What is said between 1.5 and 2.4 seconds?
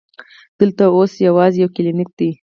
یو کلینک دی.